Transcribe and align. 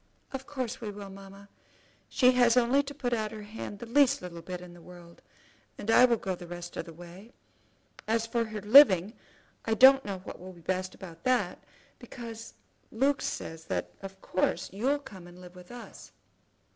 "Of 0.33 0.47
course 0.47 0.81
we 0.81 0.89
will, 0.89 1.11
mamma. 1.11 1.47
She 2.09 2.31
has 2.31 2.57
only 2.57 2.81
to 2.81 2.93
put 2.95 3.13
out 3.13 3.31
her 3.31 3.43
hand 3.43 3.77
the 3.77 3.85
least 3.85 4.19
little 4.19 4.41
bit 4.41 4.59
in 4.59 4.73
the 4.73 4.81
world, 4.81 5.21
and 5.77 5.91
I 5.91 6.05
will 6.05 6.17
go 6.17 6.33
the 6.33 6.47
rest 6.47 6.75
of 6.75 6.85
the 6.85 6.91
way. 6.93 7.33
As 8.07 8.25
for 8.25 8.45
her 8.45 8.61
living, 8.61 9.13
I 9.65 9.75
don't 9.75 10.03
know 10.03 10.17
what 10.23 10.39
will 10.39 10.53
be 10.53 10.61
best 10.61 10.95
about 10.95 11.23
that, 11.25 11.63
because 11.99 12.55
Luke 12.91 13.21
says 13.21 13.65
that 13.65 13.91
of 14.01 14.19
course 14.21 14.71
you'll 14.73 14.97
come 14.97 15.27
and 15.27 15.39
live 15.39 15.53
with 15.55 15.69
us." 15.71 16.11